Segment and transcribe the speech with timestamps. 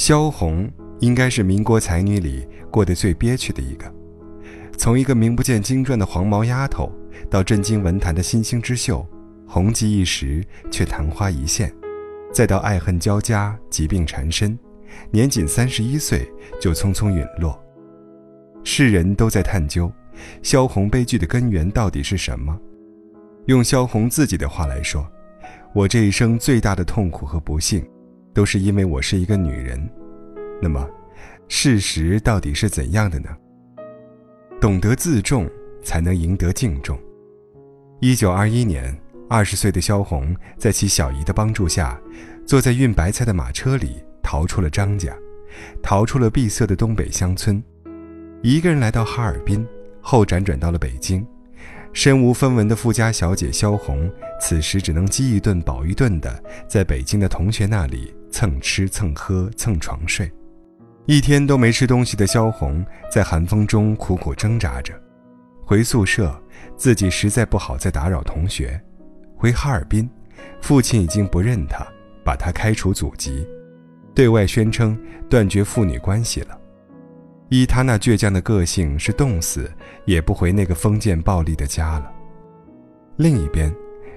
[0.00, 0.66] 萧红
[1.00, 3.84] 应该是民国才女里过得最憋屈的一个，
[4.78, 6.90] 从一个名不见经传的黄毛丫头，
[7.28, 9.06] 到震惊文坛的新星之秀，
[9.46, 11.70] 红极一时却昙花一现，
[12.32, 14.58] 再到爱恨交加、疾病缠身，
[15.10, 16.26] 年仅三十一岁
[16.58, 17.62] 就匆匆陨落。
[18.64, 19.92] 世人都在探究，
[20.42, 22.58] 萧红悲剧的根源到底是什么？
[23.48, 25.06] 用萧红自己的话来说
[25.76, 27.86] ：“我这一生最大的痛苦和不幸，
[28.32, 29.80] 都是因为我是一个女人。”
[30.62, 30.88] 那么，
[31.48, 33.30] 事实到底是怎样的呢？
[34.60, 35.48] 懂得自重，
[35.82, 36.98] 才能赢得敬重。
[38.00, 38.96] 一九二一年，
[39.28, 41.98] 二十岁的萧红在其小姨的帮助下，
[42.46, 45.16] 坐在运白菜的马车里逃出了张家，
[45.82, 47.62] 逃出了闭塞的东北乡村。
[48.42, 49.66] 一个人来到哈尔滨，
[50.00, 51.26] 后辗转到了北京。
[51.92, 60.30] 身无分文的富家小姐萧红，此时只能饥一顿饱一顿的，在北京的同学那里蹭吃蹭喝蹭床睡。
[61.06, 64.94] 一天都没吃东西的萧红，在寒风中苦苦挣扎着。
[65.64, 66.40] 回宿舍，
[66.76, 68.80] 自己实在不好再打扰同学；
[69.36, 70.08] 回哈尔滨，
[70.60, 71.86] 父亲已经不认他，
[72.24, 73.46] 把他开除祖籍，
[74.14, 76.56] 对外宣称断绝父女关系了。
[77.48, 79.68] 依他那倔强的个性，是冻死
[80.04, 82.12] 也不回那个封建暴力的家了。
[83.16, 83.74] 另一边，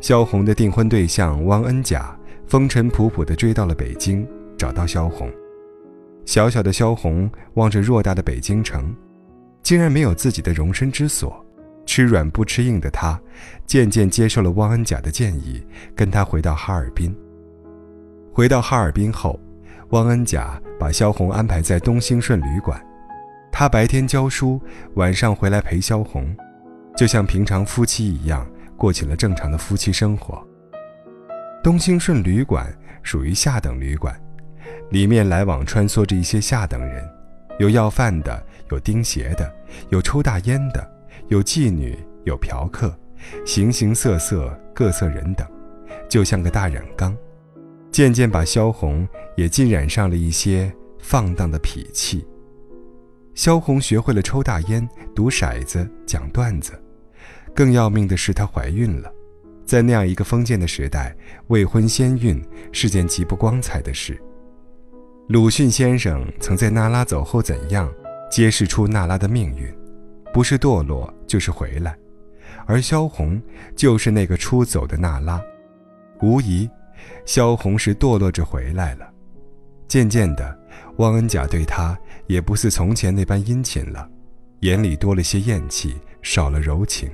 [0.00, 2.15] 萧红的订婚对象汪恩甲
[2.46, 5.30] 风尘仆仆地追到了北京，找到萧红。
[6.24, 8.94] 小小的萧红望着偌大的北京城，
[9.62, 11.44] 竟然没有自己的容身之所。
[11.86, 13.20] 吃软不吃硬的她，
[13.64, 17.14] 渐渐接受了汪恩甲的建议，跟他回到哈尔滨。
[18.32, 19.38] 回到哈尔滨后，
[19.90, 22.80] 汪恩甲把萧红安排在东兴顺旅馆。
[23.52, 24.60] 他白天教书，
[24.94, 26.36] 晚上回来陪萧红，
[26.96, 28.44] 就像平常夫妻一样，
[28.76, 30.44] 过起了正常的夫妻生活。
[31.66, 32.72] 东兴顺旅馆
[33.02, 34.16] 属于下等旅馆，
[34.90, 37.04] 里面来往穿梭着一些下等人，
[37.58, 39.52] 有要饭的，有钉鞋的，
[39.88, 40.88] 有抽大烟的，
[41.26, 42.96] 有妓女，有嫖客，
[43.44, 45.44] 形形色色，各色人等，
[46.08, 47.16] 就像个大染缸，
[47.90, 49.04] 渐渐把萧红
[49.36, 52.24] 也浸染上了一些放荡的脾气。
[53.34, 56.80] 萧红学会了抽大烟、赌骰子、讲段子，
[57.52, 59.12] 更要命的是她怀孕了。
[59.66, 61.14] 在那样一个封建的时代，
[61.48, 64.18] 未婚先孕是件极不光彩的事。
[65.28, 67.92] 鲁迅先生曾在娜拉走后怎样
[68.30, 69.70] 揭示出娜拉的命运，
[70.32, 71.98] 不是堕落就是回来，
[72.64, 73.42] 而萧红
[73.74, 75.42] 就是那个出走的娜拉。
[76.22, 76.70] 无疑，
[77.24, 79.12] 萧红是堕落着回来了。
[79.88, 80.58] 渐渐的，
[80.98, 81.98] 汪恩甲对她。
[82.28, 84.10] 也不似从前那般殷勤了，
[84.62, 87.08] 眼里多了些厌弃，少了柔情，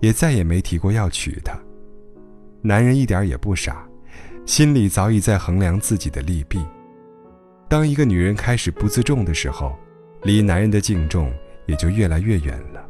[0.00, 1.60] 也再也没提过要娶她。
[2.62, 3.86] 男人一点也不傻，
[4.44, 6.64] 心里早已在衡量自己的利弊。
[7.68, 9.78] 当一个女人开始不自重的时候，
[10.22, 11.32] 离男人的敬重
[11.66, 12.86] 也就越来越远了。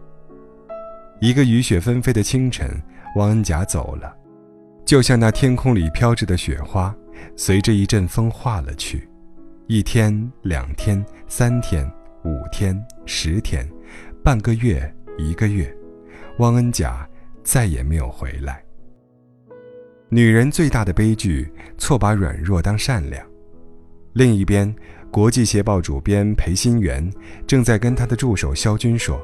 [1.20, 2.82] 一个雨雪纷飞的清晨，
[3.16, 4.16] 汪恩甲走了，
[4.84, 6.94] 就像那天空里飘着的雪花，
[7.36, 9.08] 随着一阵风化了去。
[9.66, 11.86] 一天，两天，三天，
[12.24, 13.68] 五天，十天，
[14.24, 15.72] 半个月，一个月，
[16.38, 17.08] 汪恩甲
[17.44, 18.64] 再也没有回来。
[20.12, 21.48] 女人最大的悲剧，
[21.78, 23.24] 错把软弱当善良。
[24.14, 24.74] 另一边，
[25.08, 27.08] 国际协报主编裴新元
[27.46, 29.20] 正在跟他的助手肖军说，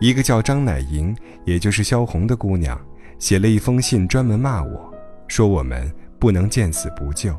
[0.00, 1.12] 一个叫张乃莹，
[1.44, 2.80] 也就是萧红的姑娘，
[3.18, 4.94] 写了一封信，专门骂我，
[5.26, 7.36] 说我们不能见死不救。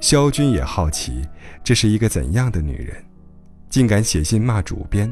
[0.00, 1.26] 萧军也好奇，
[1.64, 2.94] 这是一个怎样的女人，
[3.70, 5.10] 竟敢写信骂主编，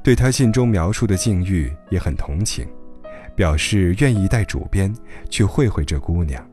[0.00, 2.64] 对他信中描述的境遇也很同情，
[3.34, 4.94] 表示愿意带主编
[5.28, 6.44] 去会会这姑娘。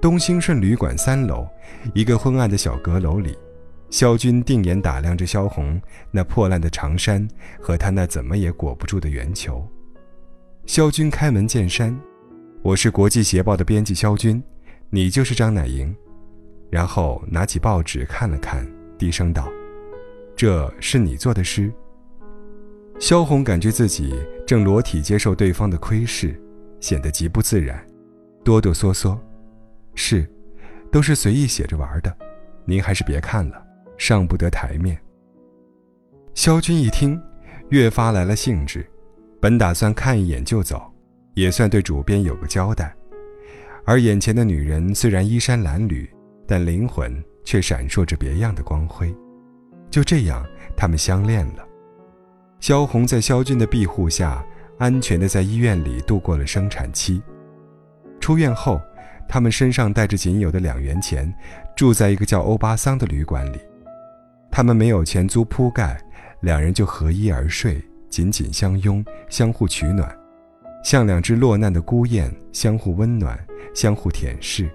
[0.00, 1.46] 东兴顺旅馆三楼，
[1.94, 3.36] 一个昏暗的小阁楼里，
[3.90, 5.80] 萧军定眼打量着萧红
[6.10, 7.26] 那破烂的长衫
[7.60, 9.66] 和她那怎么也裹不住的圆球。
[10.66, 11.98] 萧军开门见山
[12.62, 14.42] ：“我是国际协报的编辑萧军，
[14.90, 15.94] 你就是张乃莹。”
[16.70, 18.66] 然后拿起报纸看了看，
[18.98, 19.48] 低声道
[20.36, 21.72] ：“这是你做的诗。”
[23.00, 24.14] 萧红感觉自己
[24.48, 26.34] 正裸体接受对方的窥视，
[26.80, 27.86] 显得极不自然，
[28.42, 29.14] 哆哆嗦嗦
[29.94, 30.26] ：“是，
[30.90, 32.16] 都是随意写着玩的，
[32.64, 33.62] 您还是别看了，
[33.98, 34.98] 上不得台面。”
[36.32, 37.20] 萧军一听，
[37.68, 38.86] 越发来了兴致，
[39.38, 40.80] 本打算看一眼就走，
[41.34, 42.96] 也算对主编有个交代。
[43.84, 46.08] 而眼前的女人虽然衣衫褴褛，
[46.46, 49.14] 但灵魂却闪烁着别样的光辉，
[49.90, 50.42] 就这样，
[50.74, 51.67] 他们相恋了。
[52.60, 54.44] 萧红在萧军的庇护下，
[54.78, 57.22] 安全地在医院里度过了生产期。
[58.20, 58.80] 出院后，
[59.28, 61.32] 他们身上带着仅有的两元钱，
[61.76, 63.58] 住在一个叫欧巴桑的旅馆里。
[64.50, 66.00] 他们没有钱租铺盖，
[66.40, 70.12] 两人就合衣而睡，紧紧相拥，相互取暖，
[70.82, 73.38] 像两只落难的孤雁，相互温暖，
[73.74, 74.68] 相互舔舐。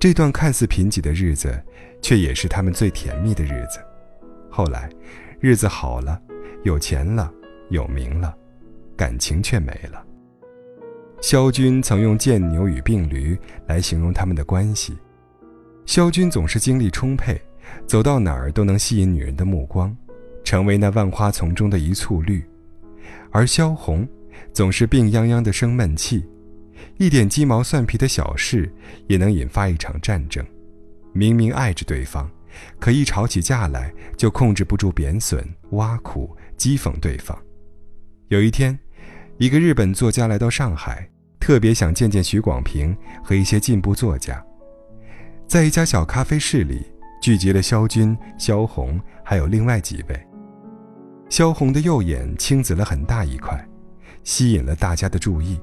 [0.00, 1.62] 这段看似贫瘠的日子，
[2.02, 3.78] 却也是他们最甜蜜的日子。
[4.50, 4.90] 后来，
[5.38, 6.20] 日子好了，
[6.66, 7.32] 有钱了，
[7.70, 8.36] 有名了，
[8.96, 10.04] 感情却没了。
[11.20, 14.98] 萧军曾用贱牛与病驴来形容他们的关系。
[15.84, 17.40] 萧军总是精力充沛，
[17.86, 19.96] 走到哪儿都能吸引女人的目光，
[20.42, 22.40] 成为那万花丛中的一簇绿；
[23.30, 24.04] 而萧红
[24.52, 26.26] 总是病殃殃的生闷气，
[26.98, 28.68] 一点鸡毛蒜皮的小事
[29.06, 30.44] 也能引发一场战争。
[31.12, 32.28] 明明爱着对方。
[32.80, 37.36] 可一吵起架来，就控制不住贬损、挖苦、讥讽对方。
[38.28, 38.78] 有一天，
[39.38, 41.08] 一个日本作家来到上海，
[41.38, 44.44] 特别想见见许广平和一些进步作家。
[45.46, 46.84] 在一家小咖啡室里，
[47.22, 50.26] 聚集了萧军、萧红，还有另外几位。
[51.28, 53.68] 萧红的右眼青紫了很大一块，
[54.24, 55.60] 吸引了大家的注意。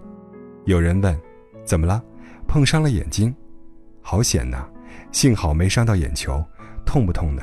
[0.66, 1.20] 有人问
[1.66, 2.02] ：“怎么了？
[2.48, 3.34] 碰伤了眼睛？
[4.02, 4.68] 好险呐！
[5.12, 6.44] 幸好没伤到眼球。”
[6.86, 7.42] 痛不痛呢？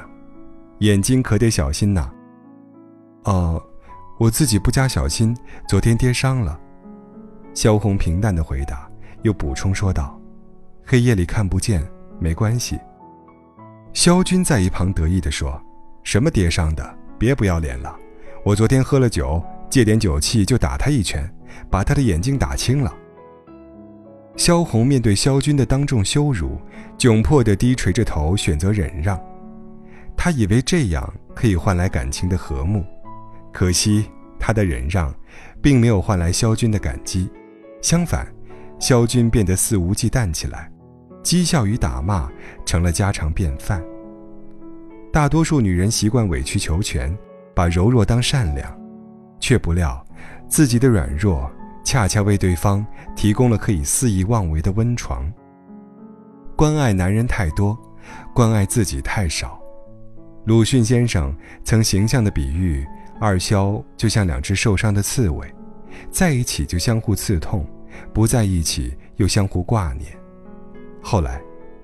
[0.80, 2.10] 眼睛可得小心呐。
[3.24, 3.62] 哦，
[4.18, 5.36] 我自己不加小心，
[5.68, 6.58] 昨天跌伤了。
[7.52, 8.88] 萧红平淡的回答，
[9.22, 10.18] 又补充说道
[10.86, 11.86] ：“黑夜里看不见，
[12.18, 12.78] 没关系。”
[13.92, 15.60] 萧军在一旁得意地说
[16.02, 16.98] ：“什么跌伤的？
[17.18, 17.94] 别不要脸了！
[18.44, 21.30] 我昨天喝了酒，借点酒气就打他一拳，
[21.68, 22.94] 把他的眼睛打青了。”
[24.36, 26.58] 萧红面对萧军的当众羞辱，
[26.96, 29.20] 窘迫地低垂着头，选择忍让。
[30.16, 32.84] 他以为这样可以换来感情的和睦，
[33.52, 34.06] 可惜
[34.38, 35.14] 他的忍让，
[35.60, 37.30] 并没有换来萧军的感激，
[37.82, 38.26] 相反，
[38.78, 40.70] 萧军变得肆无忌惮起来，
[41.22, 42.30] 讥笑与打骂
[42.64, 43.82] 成了家常便饭。
[45.12, 47.16] 大多数女人习惯委曲求全，
[47.54, 48.72] 把柔弱当善良，
[49.40, 50.04] 却不料
[50.48, 51.50] 自己的软弱
[51.84, 52.86] 恰恰为对方
[53.16, 55.30] 提供了可以肆意妄为的温床。
[56.56, 57.76] 关爱男人太多，
[58.34, 59.60] 关爱自己太少。
[60.44, 62.86] 鲁迅先生曾形象地比喻
[63.20, 65.46] 二萧就像两只受伤的刺猬，
[66.10, 67.66] 在一起就相互刺痛，
[68.14, 70.10] 不在一起又相互挂念。
[71.02, 71.38] 后来，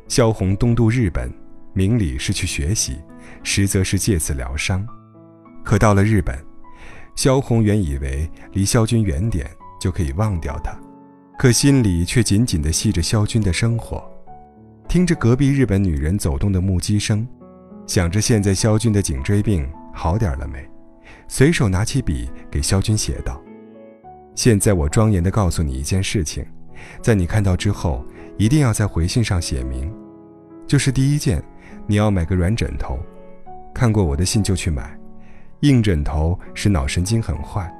[0.08, 1.30] 萧红东渡日本，
[1.74, 2.96] 明里是去学习，
[3.42, 4.86] 实则是借此疗伤。
[5.62, 6.42] 可到了日本，
[7.14, 9.46] 萧红原以为离萧军远点
[9.78, 10.74] 就可以忘掉他，
[11.38, 14.02] 可心里却紧紧地系着萧军的生活，
[14.88, 17.28] 听着隔壁日本女人走动的木屐声。
[17.86, 20.66] 想着现在萧军的颈椎病好点了没，
[21.28, 23.42] 随手拿起笔给萧军写道
[24.34, 26.46] ：“现在我庄严地告诉你一件事情，
[27.02, 28.04] 在你看到之后，
[28.36, 29.92] 一定要在回信上写明。
[30.66, 31.42] 就是第一件，
[31.86, 32.98] 你要买个软枕头，
[33.74, 34.96] 看过我的信就去买。
[35.60, 37.72] 硬枕头使脑神经很坏，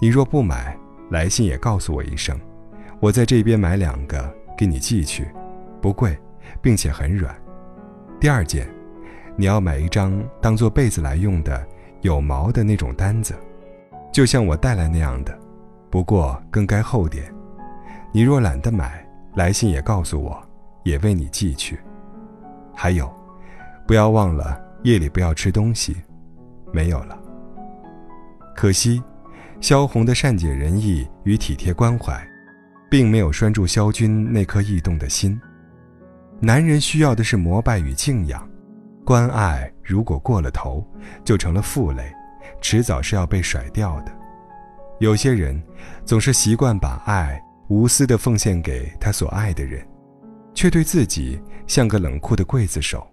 [0.00, 0.76] 你若不买，
[1.10, 2.38] 来信也告诉我一声，
[3.00, 5.26] 我在这边买两个给你寄去，
[5.80, 6.18] 不贵，
[6.60, 7.34] 并且很软。
[8.20, 8.68] 第二件。”
[9.36, 11.66] 你要买一张当做被子来用的
[12.04, 13.34] 有毛的那种单子，
[14.12, 15.36] 就像我带来那样的，
[15.88, 17.34] 不过更该厚点。
[18.12, 19.02] 你若懒得买，
[19.34, 20.38] 来信也告诉我，
[20.82, 21.80] 也为你寄去。
[22.74, 23.10] 还有，
[23.86, 25.96] 不要忘了夜里不要吃东西。
[26.74, 27.18] 没有了。
[28.54, 29.02] 可惜，
[29.62, 32.22] 萧红的善解人意与体贴关怀，
[32.90, 35.40] 并没有拴住萧军那颗异动的心。
[36.38, 38.46] 男人需要的是膜拜与敬仰。
[39.04, 40.82] 关爱如果过了头，
[41.24, 42.10] 就成了负累，
[42.62, 44.12] 迟早是要被甩掉的。
[44.98, 45.62] 有些人
[46.06, 49.86] 总是习惯把爱无私地奉献给他所爱的人，
[50.54, 53.06] 却对自己像个冷酷的刽子手，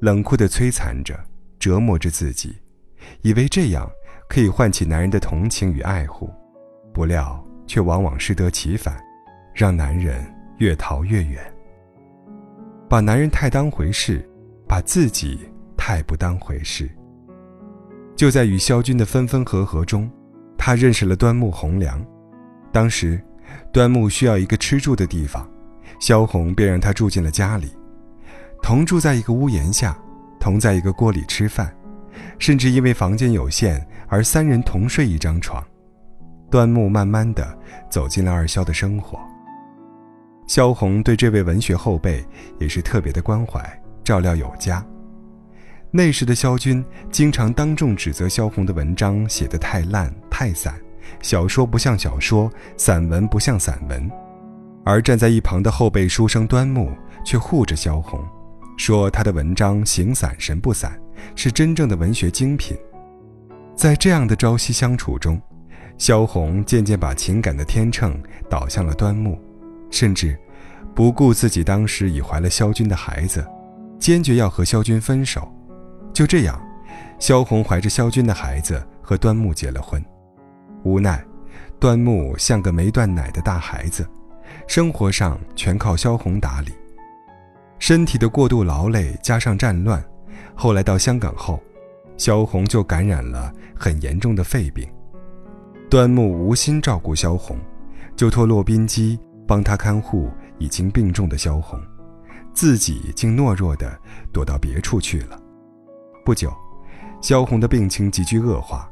[0.00, 1.18] 冷酷地摧残着、
[1.58, 2.54] 折磨着自己，
[3.22, 3.90] 以为这样
[4.28, 6.30] 可以唤起男人的同情与爱护，
[6.92, 8.94] 不料却往往适得其反，
[9.54, 10.22] 让男人
[10.58, 11.42] 越逃越远。
[12.90, 14.26] 把男人太当回事。
[14.70, 15.36] 把自己
[15.76, 16.88] 太不当回事。
[18.14, 20.08] 就在与萧军的分分合合中，
[20.56, 22.00] 他认识了端木蕻良。
[22.70, 23.20] 当时，
[23.72, 25.44] 端木需要一个吃住的地方，
[25.98, 27.72] 萧红便让他住进了家里，
[28.62, 29.98] 同住在一个屋檐下，
[30.38, 31.74] 同在一个锅里吃饭，
[32.38, 35.60] 甚至因为房间有限而三人同睡一张床。
[36.48, 37.58] 端木慢慢的
[37.90, 39.18] 走进了二萧的生活。
[40.46, 42.24] 萧红对这位文学后辈
[42.60, 43.79] 也是特别的关怀。
[44.10, 44.84] 照料有加。
[45.92, 50.74] 那时的萧军经常当众指责萧红的文章写得太烂太散，
[51.22, 54.10] 小说不像小说，散文不像散文。
[54.84, 56.90] 而站在一旁的后辈书生端木
[57.24, 58.20] 却护着萧红，
[58.76, 61.00] 说他的文章形散神不散，
[61.36, 62.76] 是真正的文学精品。
[63.76, 65.40] 在这样的朝夕相处中，
[65.98, 69.38] 萧红渐渐把情感的天秤倒向了端木，
[69.88, 70.36] 甚至
[70.96, 73.46] 不顾自己当时已怀了萧军的孩子，
[74.00, 75.48] 坚决要和萧军分手。
[76.12, 76.60] 就这样，
[77.20, 80.04] 萧红怀着萧军的孩子和端木结了婚。
[80.82, 81.24] 无奈，
[81.78, 84.04] 端木像个没断奶的大孩子。
[84.66, 86.72] 生活上全靠萧红打理，
[87.78, 90.02] 身体的过度劳累加上战乱，
[90.54, 91.60] 后来到香港后，
[92.16, 94.88] 萧红就感染了很严重的肺病。
[95.88, 97.56] 端木无心照顾萧红，
[98.16, 101.80] 就托骆宾基帮他看护已经病重的萧红，
[102.52, 103.98] 自己竟懦弱地
[104.32, 105.40] 躲到别处去了。
[106.24, 106.52] 不久，
[107.20, 108.88] 萧红的病情急剧恶化。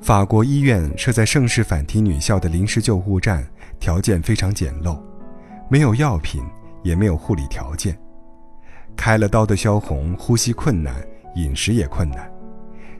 [0.00, 3.46] 法国医院设在盛世反提女校的临时救护站，
[3.80, 5.00] 条件非常简陋，
[5.68, 6.42] 没有药品，
[6.82, 7.98] 也没有护理条件。
[8.94, 10.94] 开了刀的萧红呼吸困难，
[11.34, 12.30] 饮食也困难，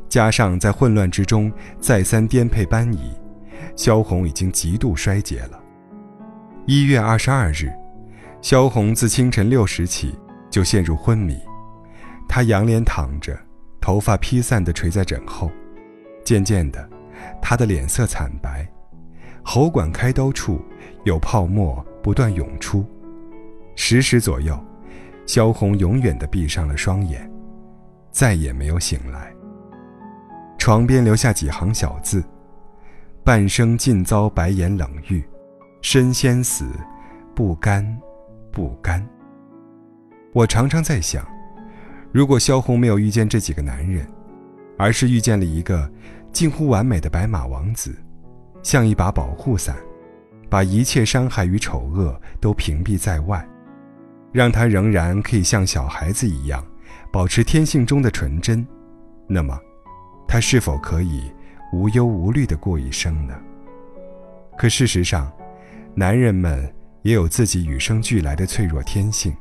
[0.09, 3.13] 加上在混乱之中再三颠沛搬移，
[3.77, 5.61] 萧红已经极度衰竭了。
[6.67, 7.71] 一月二十二日，
[8.41, 10.15] 萧红自清晨六时起
[10.51, 11.37] 就陷入昏迷，
[12.29, 13.37] 她仰脸躺着，
[13.81, 15.51] 头发披散地垂在枕后。
[16.25, 16.89] 渐渐的，
[17.41, 18.67] 她的脸色惨白，
[19.43, 20.61] 喉管开刀处
[21.05, 22.85] 有泡沫不断涌出。
[23.75, 24.59] 十时左右，
[25.27, 27.31] 萧红永远的闭上了双眼，
[28.11, 29.33] 再也没有醒来。
[30.59, 32.25] 床边留下几行小字
[33.23, 35.23] ：“半生尽遭白眼冷遇，
[35.83, 36.67] 身先死，
[37.35, 37.87] 不甘，
[38.57, 39.07] 不甘。”
[40.33, 41.27] 我常常在想，
[42.11, 44.07] 如果萧红没有遇见这几个男人，
[44.79, 45.91] 而是遇见了一个
[46.33, 47.95] 近乎完美的白马王子，
[48.63, 49.77] 像一把保护伞，
[50.49, 53.47] 把一切伤害与丑恶都屏蔽在外，
[54.33, 56.65] 让他仍然可以像小孩子一样，
[57.13, 58.67] 保持天性中的纯真。
[59.27, 59.59] 那么，
[60.27, 61.31] 他是否可以
[61.73, 63.35] 无忧无虑地过一生呢？
[64.57, 65.31] 可事实上，
[65.95, 66.73] 男人们
[67.07, 69.33] 也有自己与生俱来的脆弱天性，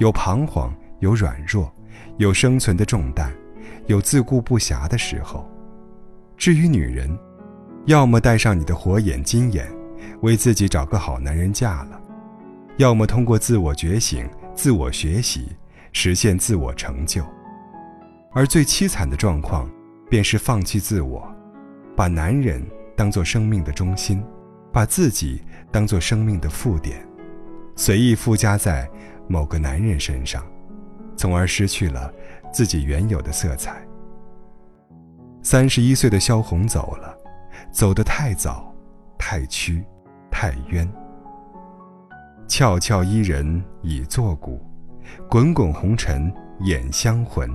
[0.00, 1.72] 有彷徨，有软弱，
[2.16, 3.32] 有生存的重担。
[3.86, 5.48] 有自顾不暇的时候。
[6.36, 7.16] 至于女人，
[7.86, 9.68] 要么带上你的火眼金眼，
[10.22, 11.96] 为自己找个好男人嫁了；
[12.78, 15.46] 要么通过自我觉醒、自我学习，
[15.92, 17.24] 实现自我成就。
[18.32, 19.70] 而最凄惨的状况，
[20.08, 21.32] 便是放弃自我，
[21.94, 22.60] 把男人
[22.96, 24.20] 当作生命的中心，
[24.72, 27.06] 把自己当作生命的附点，
[27.76, 28.88] 随意附加在
[29.28, 30.44] 某个男人身上，
[31.16, 32.12] 从而失去了。
[32.52, 33.80] 自己原有的色彩。
[35.40, 37.16] 三十一岁的萧红走了，
[37.70, 38.74] 走得太早，
[39.16, 39.84] 太屈，
[40.32, 40.84] 太冤。
[42.48, 44.60] 俏俏伊人已作古，
[45.28, 47.48] 滚滚红尘掩香魂。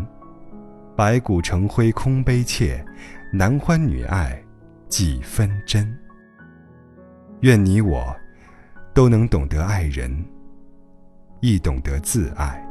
[0.96, 2.82] 白骨成灰空悲切，
[3.34, 4.42] 男欢女爱
[4.88, 5.94] 几分真。
[7.42, 8.16] 愿你我
[8.94, 10.26] 都能懂得爱人，
[11.42, 12.62] 亦懂得自爱。